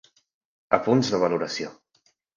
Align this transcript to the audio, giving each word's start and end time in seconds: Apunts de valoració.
Apunts 0.79 1.11
de 1.17 1.19
valoració. 1.25 1.73